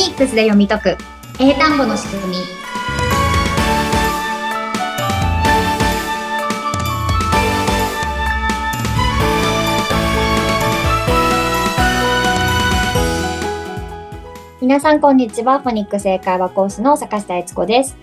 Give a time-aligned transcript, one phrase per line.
[0.00, 0.96] ニックスで読み解く。
[1.38, 2.36] 英単語の仕組み。
[14.62, 15.58] 皆さんこんにちは。
[15.58, 17.98] フォニックス英会話講師の坂下悦子です。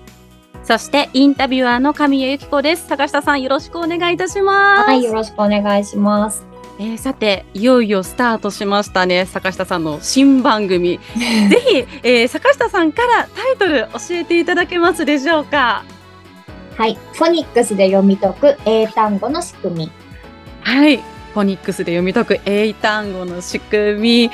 [0.63, 2.87] そしてインタビュアーの神谷由紀子です。
[2.87, 4.87] 坂下さんよろしくお願いいたします。
[4.87, 6.45] はいよろしくお願いします
[6.79, 10.99] えー、さていよいよスタートしましたね坂下さんの新番組。
[11.49, 15.83] ぜひ、えー、坂下さんからタイトル教えていただけますでしょうか？
[16.77, 19.91] はいフォニックスで読み解く英単語の仕組み。
[20.61, 20.97] はい
[21.33, 24.31] フォニックスで読み解く英単語の仕組み。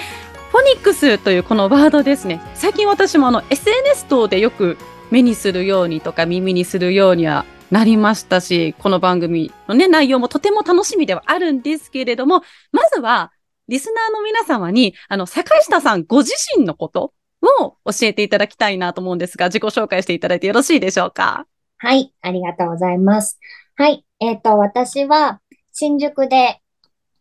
[0.51, 2.41] フォニックスというこのワードですね。
[2.53, 4.77] 最近私もあの SNS 等でよく
[5.09, 13.31] 目にするようにとか耳にするようにはなりましたし、この番組のね、内容もとても楽しみではあるんですけれども、まずは、
[13.67, 21.47] リスナーの皆様に、あの、坂下さんご自身のことを教えていただきたいなと思うんですが、自己紹介していただいてよろしいでしょうか？
[21.77, 23.39] はい、ありがとうございます。
[23.75, 26.61] はい、えっ、ー、と、私は、新宿で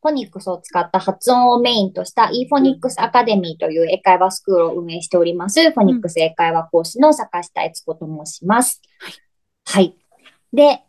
[0.02, 8.82] フォニックスを使った発音をメインとした e フォニックスアカデミーという英会話スクールを運営しております、フォニックス英会話講師の坂下悦子と申します。
[8.98, 9.14] はい。
[9.64, 10.01] はい
[10.52, 10.82] で、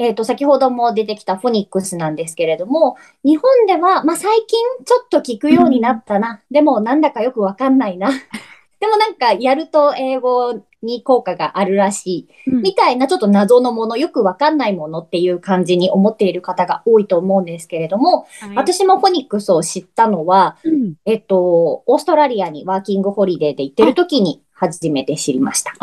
[0.00, 6.42] えっ、ー、と、先ほども出てきたフォニックスなんですけれども、日本では、まあ、最近ちょっと聞くようになったな。
[6.50, 8.10] うん、でも、なんだかよくわかんないな。
[8.80, 12.50] でもなんか、やると英語に効果があるらしい。
[12.50, 25.74] みたいな、ちょっと謎のもの、よくわかんないものっていう感じに思っている方が多いと思うんですけれども、はい、私もフォニックスを知ったのは、うん、えっと、オーストラリアにワーキングホリデーで行ってる時に初めて知りました。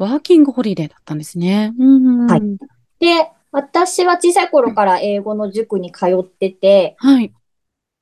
[0.00, 1.74] ワーキングホリデーだったんですね。
[2.26, 2.42] はい。
[2.98, 7.30] で、私は小さい頃から英語の塾に通ってて、はい。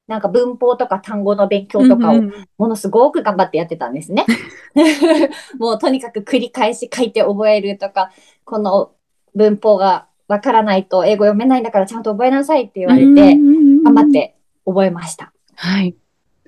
[0.07, 2.23] なんか文法とか単語の勉強とかを
[2.57, 4.27] ものすごく頑張ってやってたんですね。
[5.59, 8.13] もうとにかく繰り返し書いて覚えるとか、
[8.45, 8.93] この
[9.35, 13.35] 文法がわからないと英語読めないんだからちゃんと覚えなさいって言われて、
[13.83, 15.33] 頑張って覚えました。
[15.57, 15.97] はい。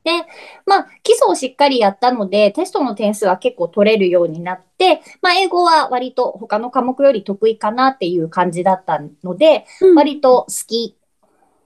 [0.05, 0.11] で、
[0.67, 10.97] まあ、基礎をしっかりやったので、テストの点数は結構取れるようになって、まあ、英語は割と他の科目より得意かなっていう感じだったので、うん、割と好き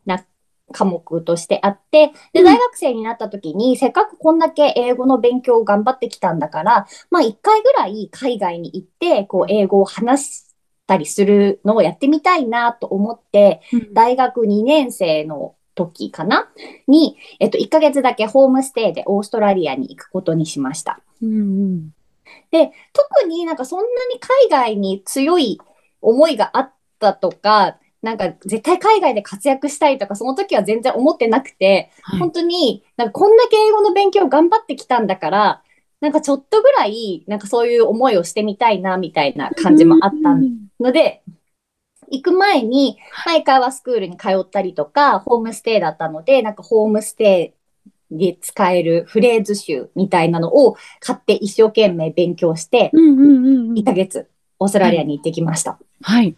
[0.04, 0.24] な
[0.72, 10.54] 科目としてあって、で、大学生になった時に、せっかくこんだけ英語の勉強を頑張ってきたんだから、まあ、一回ぐらい海外に行って、こう、英語を話し
[10.86, 13.62] たりするのをやってみたいなと思って、
[13.92, 16.48] 大学2年生の時かな？
[16.86, 21.00] に、えっと、1ヶ月だけホームステイでオーストラリアに行くことにしました。
[21.22, 21.90] うんうん、
[22.50, 25.60] で、特になんかそんなに海外に強い
[26.00, 35.62] 思いがあったとか、なんか絶対海外で活躍したいとか、その時は全然思ってなくて、はい、本当になんかこんだけ英語の勉強頑張ってきたんだから、
[36.00, 40.36] なんかちょっとぐらい、なんかそういう思いをしてみたいな、みたいな感じもあった
[40.78, 41.22] ので、
[42.14, 47.54] 行く前に、毎回はスクールに通ったりとか、ホームステイだったので、なんかホームステ
[48.10, 52.90] イで使えるフレーズ集みたいなのを買って一生懸命勉強して、
[53.74, 55.78] 1ヶ月オーストラリアに行ってきました。
[56.02, 56.34] はい。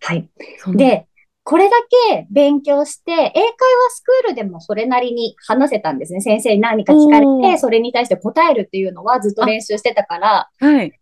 [0.00, 0.28] はい。
[0.74, 1.06] で、
[1.42, 1.76] これだ
[2.08, 6.20] け勉強して、英会話スクールでもそれなりに話せたんですね。
[6.20, 10.99] 先生に何か聞かれて、それに対して答えるっていうのはずっと練習してたから、はい。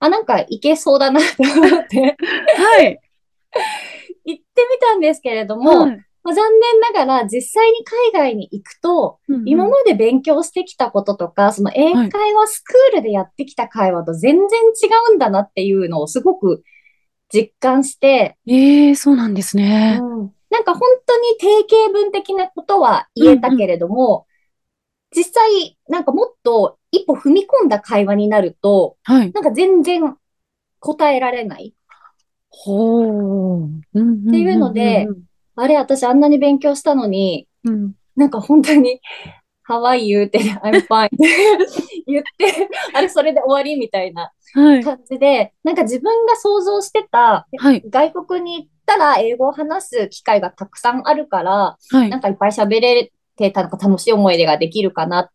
[0.00, 2.16] あ、なんかいけそうだなと思って
[2.56, 2.98] はい。
[4.24, 5.90] 行ってみたんですけれども、はい、
[6.22, 16.62] まあ、残念ながら実際に海外に行くと、うんうん、今まで勉強してきたこととか、その英会話スクールでやってきた会話と全然違うんだなっていうのをすごく
[17.32, 18.36] 実感して。
[18.46, 19.98] ええー、そうなんですね。
[20.00, 24.28] うん、なんか本当に定型文的なことは言えたけれども、うんうん
[25.14, 30.16] 実際、なんかもっと一歩踏み込んだ会話になると、はい、なんか全然
[30.80, 31.74] 答えられない。
[32.50, 33.66] ほう。
[33.66, 33.70] っ
[34.30, 35.06] ていうので、
[35.54, 39.00] あれ、私あんなに勉強したのに、うん、なんか本当に、
[39.68, 40.22] How are you?
[40.24, 41.10] って、I'm fine
[42.06, 55.32] 言って、あれ、それで終わりみたいな感じで、はい、なんか自分が想像してた、はい、外国に行ったら英語を話す機会がたくさんあるから、はい、なんかいっぱい喋れて、なんか楽しい思い出ができるかなって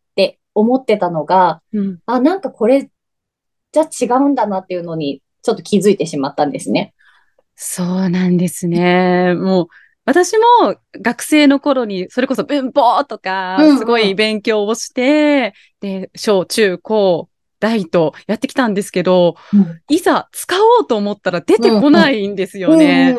[0.55, 2.89] 思ってたのが、うん、あ、なんかこれ
[3.71, 6.93] じゃ違うんだなっていうのに、ちょっと気づいてしまったんですね。
[7.55, 9.33] そうなんですね。
[9.35, 9.67] もう、
[10.05, 17.29] 私も学生の頃に、それこそ文法とか、すごい勉強をして、うんうん、で、小中高、
[17.63, 23.15] 大とやってきたんですけど、うん、いざ使おうと思ったら出てこないんですよね。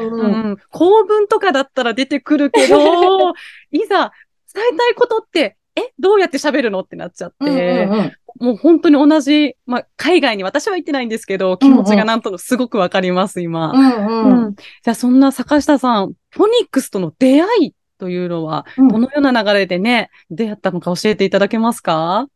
[0.70, 3.30] 構文とかだったら出てくるけど、
[3.72, 4.12] いざ
[4.54, 8.12] 伝えたいことって、え、どうやって喋るのってなっちゃって、うんうんうん、
[8.46, 13.72] もう本当に同じ、まあ、海外に私は行ってないんですけど、気持ちがなんとなくすごくわかります、今。
[13.72, 14.44] うんうん。
[14.46, 14.54] うん。
[14.54, 18.88] じゃあ、そんな坂下さん、フォニックスとの出会いというのは、うん。
[18.88, 22.28] どのような流れでね、出会ったのか教えていただけますか？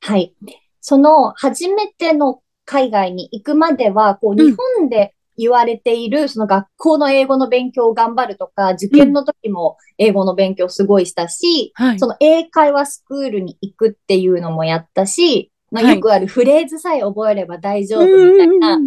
[0.00, 0.34] はい。
[0.80, 4.38] その初めての海外に行くまでは、こう、ん。
[4.38, 12.06] 日本で言われている、その学校の英語の勉強を頑張るとか、受験の時も英語の勉強すごいしたし、はいそ。
[12.06, 18.78] の英会話スクールに行くっていうのもやったし、まあはいよくあるフレーズさえ覚えれば大丈夫みたいな、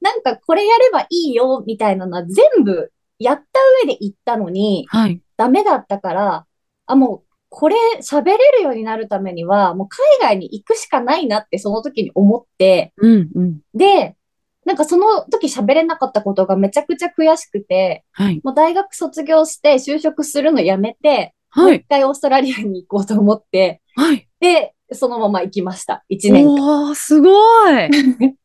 [0.00, 5.20] なんかこれやればいいよみたいなのは全部やった上で行ったのに、はい。
[5.36, 6.46] ダメだったから、
[6.86, 13.60] あ、もう、これ喋れるようになるためには、もう海外に行くしかないなってその時に思って、うん、うん。
[13.74, 14.16] で、
[14.64, 18.40] なんかその時喋れなかったことがめちゃくちゃ悔しくて、はい。
[18.42, 21.72] もう大学卒業して就職するのやめて、もはい。
[21.72, 24.28] う一回オーストラリアに行こうと思って、はい。
[24.40, 26.04] で、そのまま行きました。
[26.10, 26.88] 1年間。
[26.88, 27.30] おー、すご
[27.70, 27.90] い。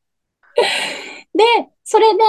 [1.33, 1.43] で、
[1.83, 2.23] それで、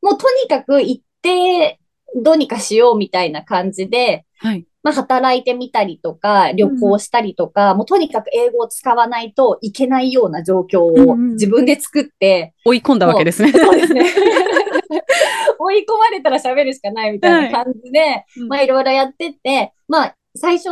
[0.00, 1.78] もうとにかく行って、
[2.16, 4.66] どうにかしようみたいな感じで、はい。
[4.82, 13.52] まあ、働いてみたりとか、旅行したりとか、もうとにかく英語を使わないといけないような状況をうんうん自分で作って、追い込んだわけですね。
[13.52, 14.04] そうですね。
[15.58, 20.70] 追い込まれたら喋るしかないみたいな感じで、うんまあいろいろやってって、まあ最初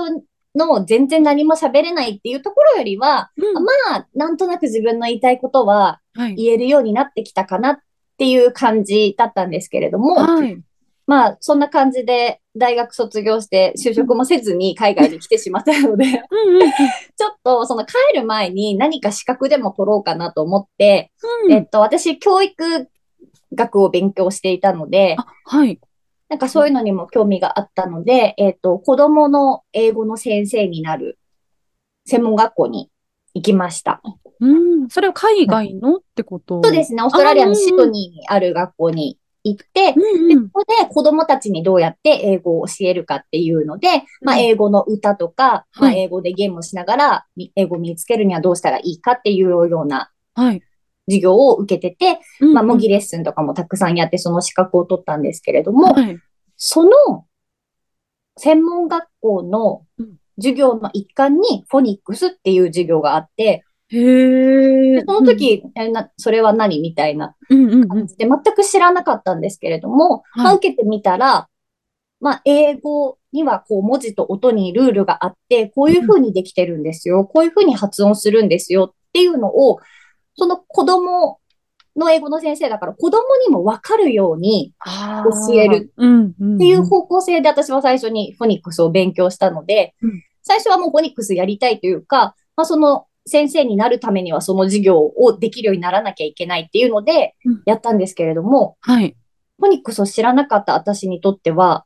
[0.57, 6.35] の全然何も喋れないっていうところよりは、うんまあなんとなく自分の言いたいことははい。
[6.35, 7.79] 言えるようになってきたかなっ
[8.19, 10.61] ていう感じだったんですけれども、はい。
[11.11, 16.71] まあそんな感じで大学卒業して就職もせずに海外に来てしまったので、うんうん
[17.17, 21.11] ちょっとその帰る前に何か資格でも取ろうかなと思って、
[21.45, 21.53] うん。
[21.53, 22.89] えっと私教育
[23.53, 25.81] 学を勉強していたので、あ、はい。
[26.29, 31.19] なんかそういうのにも興味があったので、えっと子供の英語の先生になる
[32.07, 32.89] 専門学校に
[33.35, 34.01] 行きました。
[34.39, 34.89] うん。
[34.89, 36.63] それは海外のってこと？
[36.63, 40.29] そうですね、オーストラリアのシドニーにある学校に行って、うんうん。
[40.29, 43.89] でそこで子供たちにどうやって英語を教えるかっていうので、
[44.23, 50.63] まあ、うん英語の歌とか、まあ、はい英語でゲームをしながら、み英語を身につけるにはどうしたらいいかっていうようなはい。
[51.09, 56.19] 授業を受けてて、うんまあ、模擬レッスンとかもたくさんやって、その資格を取ったんですけれども、はい。
[56.57, 56.91] その
[58.37, 65.01] 専門学校のうん授業の一環にフォニックスっていう授業があって、へ。
[65.07, 66.81] その時、えな、それは何？
[66.81, 67.89] みたいなうんうんうん。
[67.89, 71.49] 感じで全く知らなかったんですけれども、はいまあ、受けてみたら、
[72.21, 77.25] まあ、英語にはこう文字と音にルールがあって、こういう風にできてるんですよ。
[77.25, 79.79] こういう風に発音するんですよっていうのを、
[80.37, 81.39] その子供
[81.97, 85.93] の英語の先生だから子供にもわかるようにあ教える。
[85.97, 97.63] っていう方向性で私は最初にフォニックスを勉強したので、うん最初はもうフォニックスやりたいというか、まあ、その先生になるためにはその授業をできるようにならなきゃいけないっていうのでうん。
[97.67, 99.17] やったんですけれども、はい。
[99.59, 101.85] フォニックスを知らなかった私にとっては、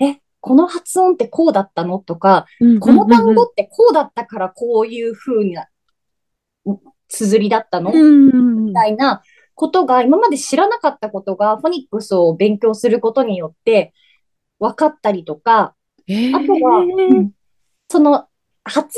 [0.00, 1.98] え、この発音ってこうだったの？
[1.98, 2.46] とか、
[2.80, 5.68] この単語ってこうだったからこういう風な
[7.08, 7.92] 綴りだったの？
[7.92, 9.22] うんみたいな
[9.54, 13.92] ことが今まで知らなかったことがフォニックスを勉強することによって
[14.58, 15.74] 分かったりとか、
[16.08, 16.36] えー。
[16.36, 17.30] あとは、うん。
[17.90, 18.26] その
[18.64, 18.88] 発音の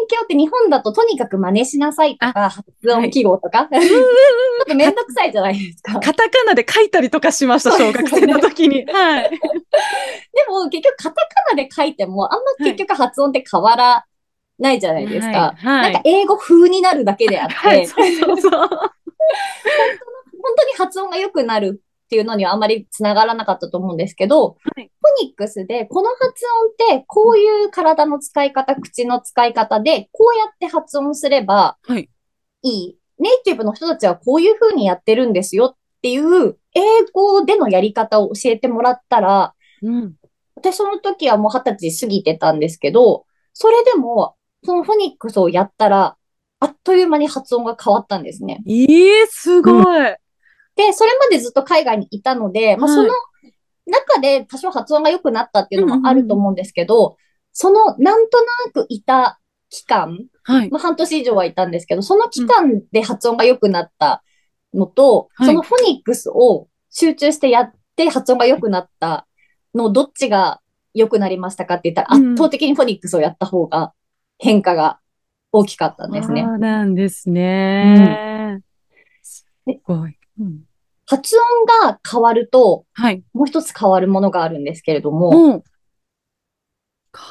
[0.00, 6.00] 勉強って日本だととにかく真似しなさいとか、発音記号とか、 ちょっとめんどくさいじゃないですか。
[6.00, 8.86] カタカナで書いたりとかしました、小学生の時に。
[8.86, 9.30] はい。
[9.30, 9.38] で
[10.48, 14.06] も結局カタカナで書いてもあんま結局発音って変わら
[14.58, 15.54] ないじゃないですか。
[15.56, 18.50] はいはいなんか英語風になるだけであって、はい、そうそうそう。
[20.42, 26.24] 本当に発音が良くなるっていうのにはあまりつながらなかったと思うんですけど、はいフォニックスでこの発
[26.86, 32.08] 音ってこういう体の使い方、口の使い方でこうやって発音すればはい。
[32.62, 32.98] いい。
[33.18, 36.80] ネイティブの人たちはこういう風にやってるんですよっていう英
[37.12, 40.14] 語でのやり方を教えてもらったら、うん。
[40.54, 46.16] 私その時はもう二十歳過ぎてたんですけど、それでもそのフォニックスをやったら、
[46.60, 48.62] あっという間に発音が変わったんですね。
[48.68, 50.16] ええすごい。
[50.76, 53.12] で、それまでずっと海外にいたので、まあ、はいその
[53.86, 57.16] 中で多少発音が良くなったっていうのもあると思うんですけど、
[57.52, 60.70] そのなんとなくいた期間、はい。
[60.70, 64.22] まあ、半年以上はいたんですけど、その期間で発音が良くなった
[64.74, 69.26] のと、はいそのフォニックスを集中してやって発音が良くなった
[69.74, 70.60] の、どっちが
[70.94, 73.92] 良くなりましたかって言ったら、うん圧倒的にフォニックスをやった方が
[74.38, 75.00] 変化が
[75.52, 76.42] 大きかったんですね。
[76.42, 78.62] そうなんですね。
[79.22, 79.46] す
[79.84, 80.18] ごい。
[80.40, 80.60] うん
[81.12, 83.22] 発音が変わると、はい。
[83.34, 85.64] もう一つ変わるものがあるんですけれども、もう。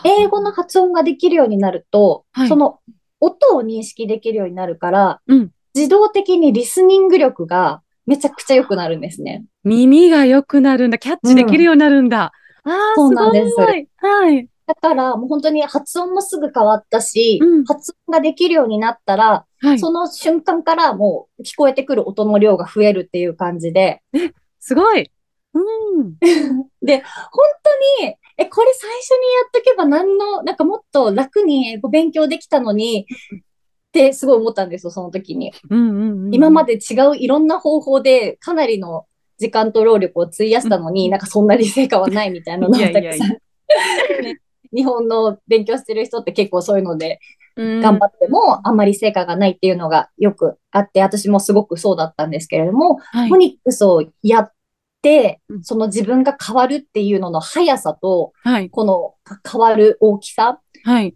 [0.05, 2.79] 英語の発音ができるようになると、はいその
[3.19, 9.45] 音を認識できるようになるから、うん自動的にリスニング力がめちゃくちゃ良くなるんですね。
[9.63, 10.97] 耳が良くなるんだ。
[10.97, 12.33] キャッチできるようになるんだ。
[12.65, 13.87] ああ、そうなんですすごい。
[13.97, 14.47] はい。
[14.67, 19.79] だから、もう本当に発音もすぐ変わったし、うん発音ができるようになったら、はい。
[19.79, 24.01] その瞬間からもう聞こえてくる音の量が増えるっていう感じで、
[24.59, 25.09] すごい。
[25.53, 26.15] うん。
[26.81, 27.45] で、本
[27.99, 35.53] 当に、え、これ最初にやっとけば何の、なんかもっと楽に英語勉強できたのに、ってすごい思ったんですよ、その時に。
[35.69, 36.33] うんうんうん。
[36.33, 39.05] 今まで違ういろんな方法でかなりの
[39.37, 43.25] 時間と労力を費やしたのに、なんかそんなに成果はないみたいなのをいやいやいやたくさ
[44.21, 44.23] ん。
[44.23, 44.39] ね
[44.73, 54.51] 日本の勉強してる人って結構そういうのでうん頑張ってもあんまり成果がないっていうのがよくあって、私もすごくそうだったんですけれども、はいフォニックスをやっ
[55.01, 58.69] てう、んその自分が変わるっていうのの速さと、はい。
[58.69, 59.15] この
[59.49, 61.15] 変わる大きさはい。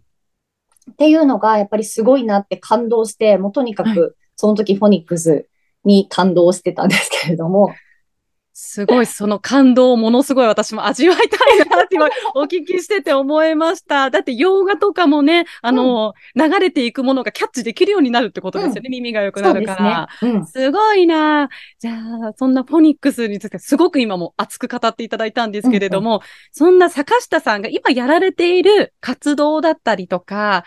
[0.90, 5.48] っていうのがやっぱりすごいなって感動して、もうとにかはいくその時フォニックス
[5.84, 7.74] に感動してたんですけれども、
[8.58, 11.22] すごい、その感動をものすごい私も味わいた
[11.54, 14.08] いなって今 お聞きしてて思いました。
[14.08, 18.88] だって洋画とかもね、あの、流れていくものがキャッチできるようになるってことですよね。
[18.88, 20.08] 耳が良くなるから。
[20.18, 20.32] すね。
[20.32, 20.46] うん。
[20.46, 21.50] すごいな。
[21.78, 30.64] じゃあ、そんなフォニックスについてすごく今も熱く語っていただいたんですけれども、そんな坂下さんが今やられている活動だったりとか、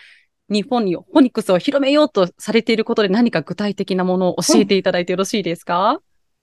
[0.47, 6.01] 日本にフォニックスを広めようとされていることで何か具体的なものを教えていただいてよろしいですか、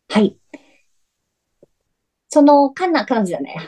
[0.09, 0.37] はい。
[2.37, 3.63] その、カナ、カナダじゃないや。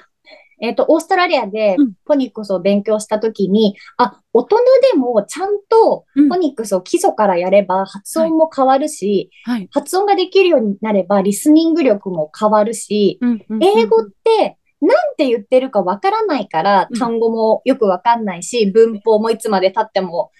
[0.61, 4.59] えっと、オーストラリアでうんフォニックスを勉強したときに、あ、大人
[4.93, 9.69] でもちゃんとうんフォニックスを基礎からやれば発音も変わるし、はい。
[9.71, 20.31] 発音ができるようになればリスニング力も変わるし、うんうんうん英語ってなんて言ってるかわからないからうん単語もよくわかんないし、文法もいつまで経っても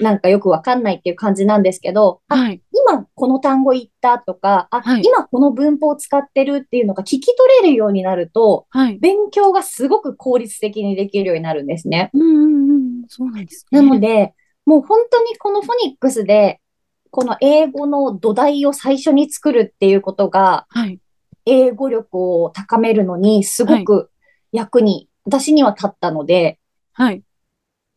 [0.00, 2.60] なんかよくわかんないっていう感じなんですけど、あ、はい。
[2.72, 8.98] 今この単語言ったとか、あ、はい今この文法を使ってるっていうのが聞き取れるようになると、はい。
[8.98, 12.10] 勉強がすごく効率的にできるようになるんですね。
[12.12, 13.04] うんうんうん。
[13.08, 13.80] そうなんですね。
[13.80, 14.34] なので、
[14.66, 16.60] もう本当にこのフォニックスで、
[17.10, 21.00] この英語の土台を最初に作るっていうことが、はい。
[21.46, 24.10] 英語力を高めるのにすごく
[24.52, 26.58] 役に、私には立ったので、
[26.92, 27.22] はい。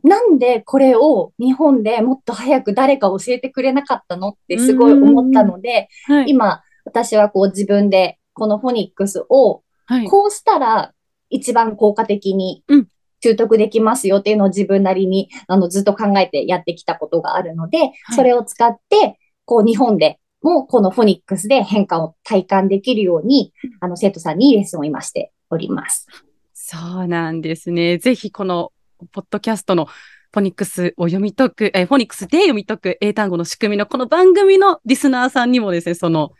[0.03, 6.29] なんでこれを日本でもっと早く誰か教えてくれなかったのってすごい思ったので、はい。
[6.29, 10.07] 今私はこう自分でこのフォニックスをはい。
[10.07, 10.93] こうしたら
[11.29, 12.87] 一番効果的にうん
[13.21, 26.07] 習得できますよっていうのを自分なりにあのずっと考えてやってきたことがあるので、それを使ってこう日本でもこのフォニックスで変化を体感できるようにあの生徒さんにレッスンを今しております。
[26.53, 27.97] そうなんですね。
[27.97, 28.71] ぜひこの
[29.07, 36.33] ポッドキャストのフォニックスを読み解く、えーフォニックスで読み解く英単語の仕組みのこの番組のリスナーさんにもですね、その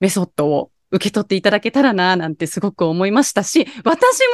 [0.00, 4.24] メソッドを受け取っていただけたらな、なんてすごく思いましたし、私も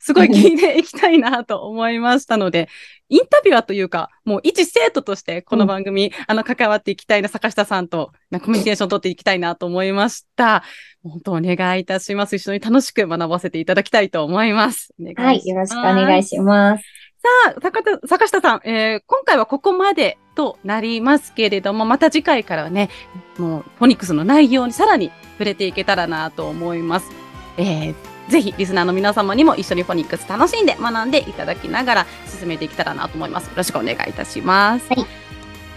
[0.00, 2.68] すごい聞いていきたいなと思いましたので、
[3.08, 10.62] インタビュアーというか、もう一生徒としてこの番組、あの、関わっていきたいな、坂下さんとなコミュニケーションを取っていきたいなと思いました。
[11.02, 12.36] 本当お願いいたします。
[12.36, 14.94] 一緒に楽しく学ばせていただきたいと思います。
[15.00, 16.84] お願いしますはい、よろしくお願いします。
[17.24, 22.90] さあ、坂田坂下さん、えー今回はここまでとなりますけれども、また次回からはね、
[23.38, 27.10] もうフォニックスの内容にさらに触れていけたらなと思います。
[27.56, 27.94] えー
[28.28, 33.48] ぜひリスナーの皆様にも一緒にフォニックス楽しんで学んでいただきながら進めていけたらなと思います。
[33.48, 34.88] よろしくお願いいたします。
[34.88, 35.06] はい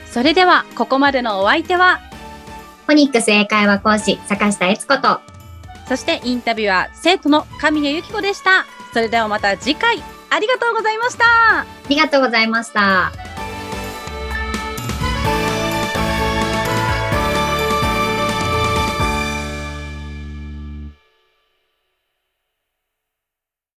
[0.10, 2.00] それでは、ここまでのお相手は、
[2.88, 5.20] フォニックス英会話講師、坂下悦子と、
[5.88, 8.66] そしてインタビュアー、生徒の神谷由紀子でした。
[8.94, 11.26] それではまた次回、ありがとうございました。
[11.60, 13.27] ありがとうございました。